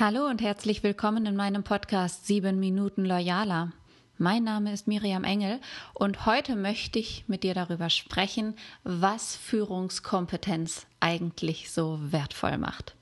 Hallo 0.00 0.24
und 0.24 0.40
herzlich 0.40 0.82
willkommen 0.82 1.26
in 1.26 1.36
meinem 1.36 1.62
Podcast 1.62 2.26
7 2.26 2.58
Minuten 2.58 3.04
Loyaler. 3.04 3.72
Mein 4.16 4.44
Name 4.44 4.72
ist 4.72 4.88
Miriam 4.88 5.24
Engel 5.24 5.60
und 5.92 6.24
heute 6.24 6.56
möchte 6.56 6.98
ich 6.98 7.24
mit 7.26 7.42
dir 7.42 7.52
darüber 7.52 7.90
sprechen, 7.90 8.54
was 8.82 9.36
Führungskompetenz 9.36 10.86
eigentlich 11.00 11.70
so 11.70 11.98
wertvoll 12.00 12.56
macht. 12.56 12.96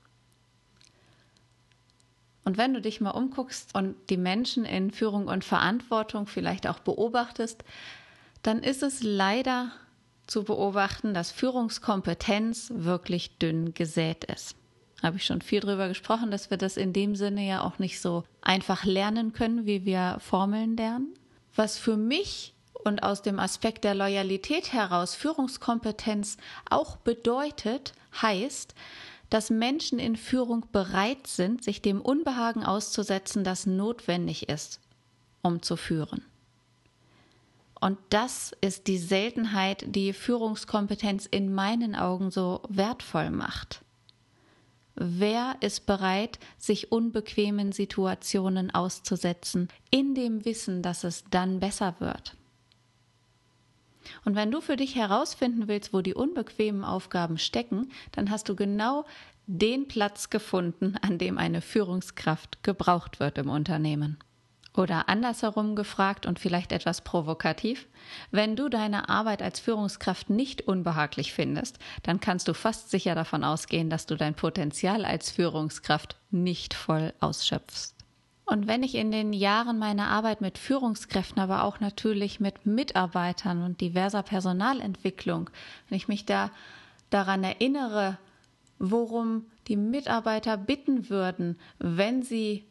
Und 2.43 2.57
wenn 2.57 2.73
du 2.73 2.81
dich 2.81 2.99
mal 2.99 3.11
umguckst 3.11 3.73
und 3.75 3.95
die 4.09 4.17
Menschen 4.17 4.65
in 4.65 4.91
Führung 4.91 5.27
und 5.27 5.45
Verantwortung 5.45 6.27
vielleicht 6.27 6.67
auch 6.67 6.79
beobachtest, 6.79 7.63
dann 8.43 8.61
ist 8.61 8.83
es 8.83 9.03
leider 9.03 9.71
zu 10.27 10.43
beobachten, 10.43 11.13
dass 11.13 11.31
Führungskompetenz 11.31 12.73
wirklich 12.75 13.37
dünn 13.37 13.73
gesät 13.73 14.25
ist 14.25 14.57
habe 15.03 15.17
ich 15.17 15.25
schon 15.25 15.41
viel 15.41 15.61
drüber 15.61 15.87
gesprochen, 15.87 16.31
dass 16.31 16.49
wir 16.49 16.57
das 16.57 16.77
in 16.77 16.93
dem 16.93 17.15
Sinne 17.15 17.47
ja 17.47 17.63
auch 17.63 17.79
nicht 17.79 18.01
so 18.01 18.23
einfach 18.41 18.85
lernen 18.85 19.33
können, 19.33 19.65
wie 19.65 19.85
wir 19.85 20.17
Formeln 20.19 20.75
lernen. 20.75 21.13
Was 21.55 21.77
für 21.77 21.97
mich 21.97 22.53
und 22.83 23.03
aus 23.03 23.21
dem 23.21 23.39
Aspekt 23.39 23.83
der 23.83 23.95
Loyalität 23.95 24.73
heraus 24.73 25.15
Führungskompetenz 25.15 26.37
auch 26.69 26.97
bedeutet, 26.97 27.93
heißt, 28.21 28.73
dass 29.29 29.49
Menschen 29.49 29.99
in 29.99 30.15
Führung 30.15 30.65
bereit 30.71 31.27
sind, 31.27 31.63
sich 31.63 31.81
dem 31.81 32.01
Unbehagen 32.01 32.63
auszusetzen, 32.63 33.43
das 33.43 33.65
notwendig 33.65 34.49
ist, 34.49 34.79
um 35.41 35.61
zu 35.61 35.75
führen. 35.75 36.25
Und 37.79 37.97
das 38.09 38.53
ist 38.59 38.87
die 38.87 38.97
Seltenheit, 38.97 39.85
die 39.87 40.11
Führungskompetenz 40.13 41.25
in 41.25 41.53
meinen 41.53 41.95
Augen 41.95 42.31
so 42.31 42.61
wertvoll 42.67 43.29
macht. 43.29 43.81
Wer 45.01 45.55
ist 45.61 45.85
bereit, 45.85 46.39
sich 46.57 46.91
unbequemen 46.91 47.71
Situationen 47.71 48.69
auszusetzen, 48.69 49.69
in 49.91 50.13
dem 50.13 50.43
Wissen, 50.43 50.81
dass 50.81 51.05
es 51.05 51.23
dann 51.31 51.61
besser 51.61 51.95
wird? 51.99 52.35
Und 54.25 54.35
wenn 54.35 54.51
du 54.51 54.59
für 54.59 54.75
dich 54.75 54.95
herausfinden 54.95 55.69
willst, 55.69 55.93
wo 55.93 56.01
die 56.01 56.13
unbequemen 56.13 56.83
Aufgaben 56.83 57.37
stecken, 57.37 57.89
dann 58.11 58.29
hast 58.29 58.49
du 58.49 58.57
genau 58.57 59.05
den 59.47 59.87
Platz 59.87 60.29
gefunden, 60.29 60.95
an 61.01 61.17
dem 61.17 61.37
eine 61.37 61.61
Führungskraft 61.61 62.61
gebraucht 62.61 63.21
wird 63.21 63.37
im 63.37 63.49
Unternehmen. 63.49 64.17
Oder 64.75 65.09
andersherum 65.09 65.75
gefragt 65.75 66.25
und 66.25 66.39
vielleicht 66.39 66.71
etwas 66.71 67.01
provokativ, 67.01 67.87
wenn 68.31 68.55
du 68.55 68.69
deine 68.69 69.09
Arbeit 69.09 69.41
als 69.41 69.59
Führungskraft 69.59 70.29
nicht 70.29 70.61
unbehaglich 70.61 71.33
findest, 71.33 71.79
dann 72.03 72.19
kannst 72.19 72.47
du 72.47 72.53
fast 72.53 72.91
sicher 72.91 73.15
davon 73.15 73.43
ausgehen, 73.43 73.89
dass 73.89 74.05
du 74.05 74.15
dein 74.15 74.35
Potenzial 74.35 75.05
als 75.05 75.31
Führungskraft 75.31 76.17
nicht 76.29 76.73
voll 76.75 77.13
ausschöpfst. 77.19 77.95
Und 78.45 78.67
wenn 78.67 78.81
ich 78.81 78.95
in 78.95 79.11
den 79.11 79.31
Jahren 79.31 79.77
meiner 79.77 80.07
Arbeit 80.07 80.41
mit 80.41 80.57
Führungskräften, 80.57 81.39
aber 81.39 81.63
auch 81.63 81.79
natürlich 81.79 82.39
mit 82.39 82.65
Mitarbeitern 82.65 83.63
und 83.63 83.79
diverser 83.79 84.23
Personalentwicklung, 84.23 85.51
wenn 85.87 85.97
ich 85.97 86.07
mich 86.07 86.25
da 86.25 86.49
daran 87.11 87.43
erinnere, 87.43 88.17
worum 88.79 89.45
die 89.67 89.75
Mitarbeiter 89.75 90.57
bitten 90.57 91.09
würden, 91.09 91.59
wenn 91.77 92.23
sie 92.23 92.65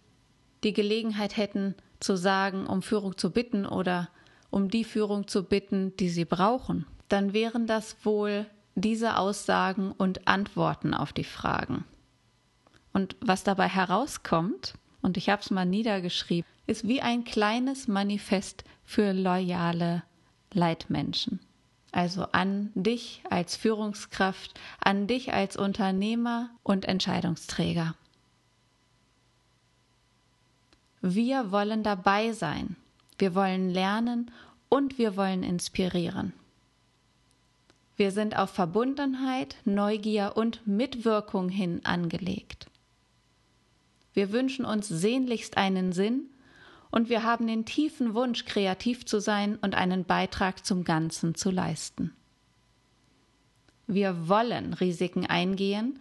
die 0.65 0.73
Gelegenheit 0.73 1.37
hätten, 1.37 1.77
zu 2.01 2.17
sagen, 2.17 2.67
um 2.67 2.83
Führung 2.83 3.17
zu 3.17 3.31
bitten 3.31 3.67
oder 3.67 4.09
um 4.51 4.69
die 4.71 4.85
Führung 4.85 5.27
zu 5.27 5.45
bitten, 5.45 5.97
die 5.97 6.09
sie 6.09 6.25
brauchen, 6.25 6.87
dann 7.09 7.33
wären 7.33 7.67
das 7.67 7.97
wohl 8.05 8.47
diese 8.75 9.17
Aussagen 9.17 9.93
und 9.93 10.29
Antworten 10.29 10.95
auf 10.95 11.13
die 11.13 11.25
Fragen. 11.25 11.85
Und 12.93 13.17
was 13.21 13.45
dabei 13.45 13.69
herauskommt, 13.69 14.75
und 15.03 15.17
ich 15.17 15.29
habe 15.29 15.43
es 15.43 15.51
mal 15.51 15.67
niedergeschrieben, 15.67 16.49
ist 16.67 16.87
wie 16.87 17.01
ein 17.01 17.25
kleines 17.25 17.89
Manifest 17.89 18.65
für 18.85 19.13
loyale 19.13 20.03
Leitmenschen. 20.53 21.41
Also 21.93 22.25
an 22.33 22.71
dich 22.75 23.23
als 23.31 23.57
Führungskraft, 23.57 24.59
an 24.81 25.07
dich 25.07 25.33
als 25.33 25.57
Unternehmer 25.57 26.51
und 26.63 26.85
Entscheidungsträger. 26.85 27.95
Wir 31.01 31.53
wollen 31.53 31.83
dabei 31.83 32.33
sein. 32.33 32.77
Wir 33.19 33.35
wollen 33.35 33.71
lernen 33.71 34.31
und 34.69 34.99
wir 34.99 35.17
wollen 35.17 35.43
inspirieren. 35.43 36.33
Wir 37.97 38.13
sind 38.13 38.37
auf 38.37 38.51
Verbundenheit, 38.51 39.57
Neugier 39.65 40.33
und 40.37 40.67
Mitwirkung 40.67 41.49
hin 41.49 41.81
angelegt. 41.85 42.67
Wir 44.13 44.33
wünschen 44.33 44.65
uns 44.65 44.89
sehnlichst 44.89 45.57
einen 45.57 45.93
Sinn 45.93 46.31
und 46.91 47.09
wir 47.09 47.23
haben 47.23 47.47
den 47.47 47.65
tiefen 47.65 48.15
Wunsch, 48.15 48.45
kreativ 48.45 49.05
zu 49.05 49.21
sein 49.21 49.57
und 49.57 49.75
einen 49.75 50.05
Beitrag 50.05 50.65
zum 50.65 50.85
Ganzen 50.85 51.35
zu 51.35 51.51
leisten. 51.51 52.13
Wir 53.87 54.29
wollen 54.29 54.75
Risiken 54.75 55.27
eingehen 55.27 55.99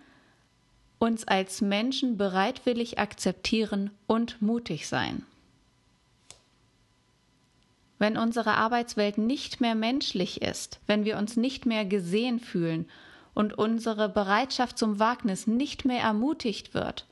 uns 1.00 1.28
als 1.28 1.62
Menschen 1.62 2.18
bereitwillig 2.18 3.00
akzeptieren 3.00 3.91
und 4.08 4.41
mutig 4.41 4.88
sein. 4.88 5.25
Wenn 8.00 8.18
unsere 8.18 8.53
Arbeitswelt 8.56 9.18
nicht 9.18 9.59
mehr 9.59 9.75
menschlich 9.75 10.41
ist, 10.41 10.80
wenn 10.86 11.06
wir 11.06 11.18
uns 11.18 11.36
nicht 11.36 11.66
mehr 11.66 11.86
gesehen 11.86 12.40
fühlen 12.40 12.88
und 13.34 13.57
unsere 13.57 14.09
Bereitschaft 14.09 14.78
zum 14.78 15.00
Wagnis 15.00 15.47
nicht 15.47 15.86
mehr 15.86 16.02
ermutigt 16.02 16.74
wird, 16.74 17.07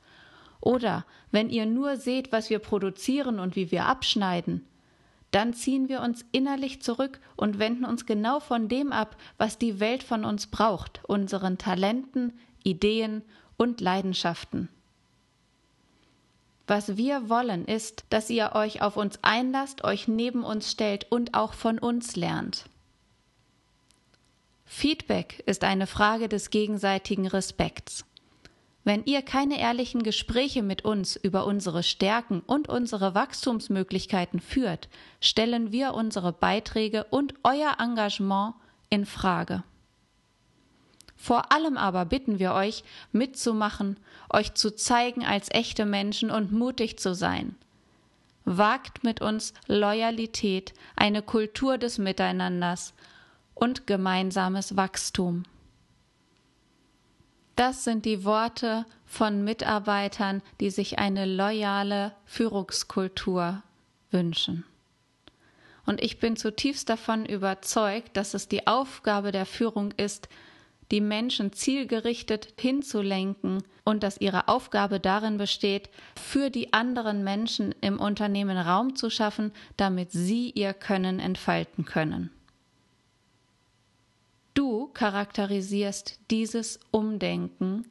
oder 0.60 1.04
wenn 1.30 1.50
ihr 1.50 1.66
nur 1.66 1.96
seht, 1.96 2.32
was 2.32 2.50
wir 2.50 2.58
produzieren 2.58 3.38
und 3.38 3.56
wie 3.56 3.70
wir 3.70 3.86
abschneiden, 3.86 4.66
dann 5.30 5.52
ziehen 5.52 5.88
wir 5.88 6.00
uns 6.00 6.24
innerlich 6.32 6.82
zurück 6.82 7.20
und 7.36 7.58
wenden 7.58 7.84
uns 7.84 8.06
genau 8.06 8.40
von 8.40 8.68
dem 8.68 8.92
ab, 8.92 9.16
was 9.38 9.58
die 9.58 9.80
Welt 9.80 10.02
von 10.02 10.24
uns 10.24 10.46
braucht, 10.46 11.00
unseren 11.04 11.58
Talenten, 11.58 12.32
Ideen 12.64 13.22
und 13.56 13.80
Leidenschaften. 13.80 14.68
Was 16.66 16.96
wir 16.96 17.28
wollen, 17.28 17.64
ist, 17.64 18.04
dass 18.10 18.28
ihr 18.28 18.52
euch 18.54 18.82
auf 18.82 18.96
uns 18.96 19.20
einlasst, 19.22 19.84
euch 19.84 20.08
neben 20.08 20.42
uns 20.42 20.70
stellt 20.72 21.10
und 21.10 21.34
auch 21.34 21.52
von 21.52 21.78
uns 21.78 22.16
lernt. 22.16 22.64
Feedback 24.64 25.44
ist 25.46 25.62
eine 25.62 25.86
Frage 25.86 26.28
des 26.28 26.50
gegenseitigen 26.50 27.28
Respekts. 27.28 28.04
Wenn 28.82 29.04
ihr 29.04 29.22
keine 29.22 29.58
ehrlichen 29.58 30.02
Gespräche 30.02 30.62
mit 30.62 30.84
uns 30.84 31.16
über 31.16 31.46
unsere 31.46 31.82
Stärken 31.82 32.40
und 32.40 32.68
unsere 32.68 33.14
Wachstumsmöglichkeiten 33.14 34.40
führt, 34.40 34.88
stellen 35.20 35.72
wir 35.72 35.94
unsere 35.94 36.32
Beiträge 36.32 37.04
und 37.10 37.34
euer 37.42 37.76
Engagement 37.80 38.54
in 38.90 39.06
Frage. 39.06 39.64
Vor 41.16 41.52
allem 41.52 41.76
aber 41.76 42.04
bitten 42.04 42.38
wir 42.38 42.52
euch, 42.52 42.84
mitzumachen, 43.12 43.98
euch 44.30 44.54
zu 44.54 44.74
zeigen 44.74 45.24
als 45.24 45.50
echte 45.50 45.86
Menschen 45.86 46.30
und 46.30 46.52
mutig 46.52 46.98
zu 46.98 47.14
sein. 47.14 47.56
Wagt 48.44 49.02
mit 49.02 49.20
uns 49.20 49.54
Loyalität, 49.66 50.72
eine 50.94 51.22
Kultur 51.22 51.78
des 51.78 51.98
Miteinanders 51.98 52.94
und 53.54 53.86
gemeinsames 53.86 54.76
Wachstum. 54.76 55.44
Das 57.56 57.84
sind 57.84 58.04
die 58.04 58.24
Worte 58.24 58.84
von 59.06 59.42
Mitarbeitern, 59.42 60.42
die 60.60 60.70
sich 60.70 60.98
eine 60.98 61.24
loyale 61.24 62.12
Führungskultur 62.26 63.62
wünschen. 64.10 64.64
Und 65.86 66.02
ich 66.02 66.18
bin 66.18 66.36
zutiefst 66.36 66.90
davon 66.90 67.24
überzeugt, 67.24 68.16
dass 68.16 68.34
es 68.34 68.48
die 68.48 68.66
Aufgabe 68.66 69.32
der 69.32 69.46
Führung 69.46 69.92
ist, 69.92 70.28
die 70.90 71.00
Menschen 71.00 71.52
zielgerichtet 71.52 72.54
hinzulenken 72.58 73.62
und 73.84 74.02
dass 74.02 74.20
ihre 74.20 74.48
Aufgabe 74.48 75.00
darin 75.00 75.36
besteht, 75.36 75.90
für 76.20 76.50
die 76.50 76.72
anderen 76.72 77.24
Menschen 77.24 77.74
im 77.80 77.98
Unternehmen 77.98 78.56
Raum 78.56 78.96
zu 78.96 79.10
schaffen, 79.10 79.52
damit 79.76 80.12
sie 80.12 80.50
ihr 80.50 80.74
Können 80.74 81.18
entfalten 81.20 81.84
können. 81.84 82.30
Du 84.54 84.88
charakterisierst 84.94 86.18
dieses 86.30 86.80
Umdenken 86.90 87.86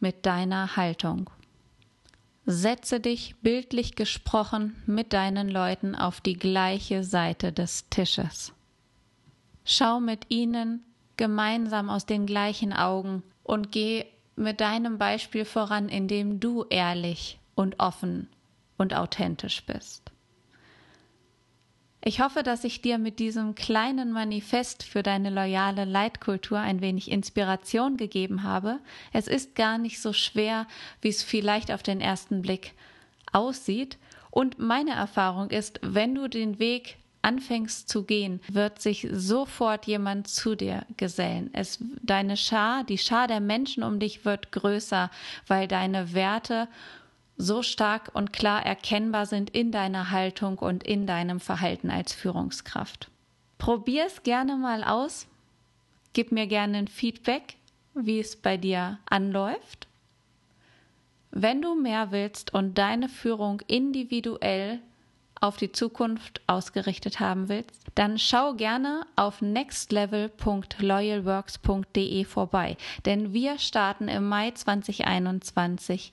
mit 0.00 0.26
deiner 0.26 0.76
Haltung. 0.76 1.30
Setze 2.46 2.98
dich 2.98 3.36
bildlich 3.42 3.94
gesprochen 3.94 4.82
mit 4.86 5.12
deinen 5.12 5.48
Leuten 5.48 5.94
auf 5.94 6.20
die 6.20 6.34
gleiche 6.34 7.04
Seite 7.04 7.52
des 7.52 7.88
Tisches. 7.90 8.52
Schau 9.64 10.00
mit 10.00 10.30
ihnen 10.30 10.82
gemeinsam 11.20 11.90
aus 11.90 12.06
den 12.06 12.24
gleichen 12.24 12.72
Augen 12.72 13.22
und 13.42 13.72
geh 13.72 14.06
mit 14.36 14.62
deinem 14.62 14.96
Beispiel 14.96 15.44
voran, 15.44 15.90
indem 15.90 16.40
du 16.40 16.64
ehrlich 16.70 17.38
und 17.54 17.78
offen 17.78 18.30
und 18.78 18.94
authentisch 18.94 19.66
bist. 19.66 20.12
Ich 22.02 22.22
hoffe, 22.22 22.42
dass 22.42 22.64
ich 22.64 22.80
dir 22.80 22.96
mit 22.96 23.18
diesem 23.18 23.54
kleinen 23.54 24.12
Manifest 24.12 24.82
für 24.82 25.02
deine 25.02 25.28
loyale 25.28 25.84
Leitkultur 25.84 26.58
ein 26.58 26.80
wenig 26.80 27.10
Inspiration 27.10 27.98
gegeben 27.98 28.42
habe. 28.42 28.78
Es 29.12 29.28
ist 29.28 29.54
gar 29.54 29.76
nicht 29.76 30.00
so 30.00 30.14
schwer, 30.14 30.66
wie 31.02 31.10
es 31.10 31.22
vielleicht 31.22 31.70
auf 31.70 31.82
den 31.82 32.00
ersten 32.00 32.40
Blick 32.40 32.72
aussieht. 33.30 33.98
Und 34.30 34.58
meine 34.58 34.92
Erfahrung 34.92 35.50
ist, 35.50 35.80
wenn 35.82 36.14
du 36.14 36.28
den 36.28 36.58
Weg 36.58 36.96
anfängst 37.22 37.88
zu 37.88 38.04
gehen, 38.04 38.40
wird 38.48 38.80
sich 38.80 39.06
sofort 39.12 39.86
jemand 39.86 40.28
zu 40.28 40.54
dir 40.54 40.86
gesellen. 40.96 41.50
Es, 41.52 41.78
deine 42.02 42.36
Schar, 42.36 42.84
die 42.84 42.98
Schar 42.98 43.26
der 43.26 43.40
Menschen 43.40 43.82
um 43.82 43.98
dich 43.98 44.24
wird 44.24 44.52
größer, 44.52 45.10
weil 45.46 45.68
deine 45.68 46.14
Werte 46.14 46.68
so 47.36 47.62
stark 47.62 48.10
und 48.14 48.32
klar 48.32 48.64
erkennbar 48.64 49.26
sind 49.26 49.50
in 49.50 49.72
deiner 49.72 50.10
Haltung 50.10 50.58
und 50.58 50.84
in 50.84 51.06
deinem 51.06 51.40
Verhalten 51.40 51.90
als 51.90 52.12
Führungskraft. 52.12 53.10
Probier 53.58 54.06
es 54.06 54.22
gerne 54.22 54.56
mal 54.56 54.84
aus. 54.84 55.26
Gib 56.12 56.32
mir 56.32 56.46
gerne 56.46 56.78
ein 56.78 56.88
Feedback, 56.88 57.56
wie 57.94 58.20
es 58.20 58.36
bei 58.36 58.56
dir 58.56 58.98
anläuft. 59.06 59.86
Wenn 61.30 61.62
du 61.62 61.74
mehr 61.74 62.10
willst 62.10 62.52
und 62.52 62.76
deine 62.78 63.08
Führung 63.08 63.62
individuell 63.66 64.80
auf 65.40 65.56
die 65.56 65.72
Zukunft 65.72 66.42
ausgerichtet 66.46 67.18
haben 67.18 67.48
willst, 67.48 67.86
dann 67.94 68.18
schau 68.18 68.52
gerne 68.54 69.06
auf 69.16 69.40
nextlevel.loyalworks.de 69.40 72.24
vorbei, 72.24 72.76
denn 73.06 73.32
wir 73.32 73.58
starten 73.58 74.08
im 74.08 74.28
Mai 74.28 74.50
2021 74.50 76.12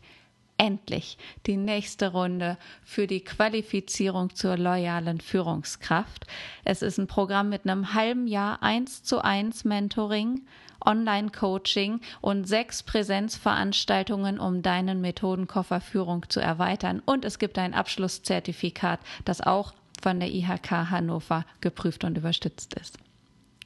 endlich 0.58 1.18
die 1.46 1.58
nächste 1.58 2.12
Runde 2.12 2.58
für 2.84 3.08
die 3.08 3.24
Qualifizierung 3.24 4.36
zur 4.36 4.58
loyalen 4.58 5.22
Führungskraft. 5.22 6.26
Es 6.64 6.82
ist 6.82 6.98
ein 6.98 7.08
Programm 7.08 7.50
mit 7.50 7.68
einem 7.68 7.94
halben 7.94 8.28
Jahr 8.28 8.64
1 8.64 9.04
zu 9.04 9.24
1 9.24 9.66
Mentoring, 9.66 10.42
Online-Coaching 10.88 12.00
und 12.22 12.48
sechs 12.48 12.82
Präsenzveranstaltungen, 12.82 14.40
um 14.40 14.62
deinen 14.62 15.02
Methodenkoffer 15.02 15.82
Führung 15.82 16.28
zu 16.30 16.40
erweitern. 16.40 17.02
Und 17.06 17.26
es 17.26 17.38
gibt 17.38 17.60
ein 17.60 17.74
Abschlusszertifikat, 17.74 19.00
das 19.26 19.42
auch 19.42 19.74
von 20.02 20.20
der 20.20 20.32
IHK 20.32 20.72
Hannover 20.90 21.46
geprüft 21.62 22.04
und 22.04 22.18
überstützt 22.18 22.74
ist. 22.76 22.98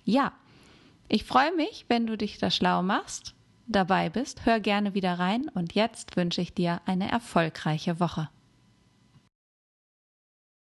Ja, 0.03 0.33
ich 1.07 1.23
freue 1.23 1.55
mich, 1.55 1.85
wenn 1.87 2.07
du 2.07 2.17
dich 2.17 2.39
da 2.39 2.49
schlau 2.49 2.81
machst 2.81 3.35
dabei 3.67 4.09
bist. 4.09 4.45
Hör 4.45 4.59
gerne 4.59 4.93
wieder 4.93 5.19
rein 5.19 5.49
und 5.53 5.73
jetzt 5.73 6.17
wünsche 6.17 6.41
ich 6.41 6.53
dir 6.53 6.81
eine 6.85 7.09
erfolgreiche 7.09 7.99
Woche. 7.99 8.29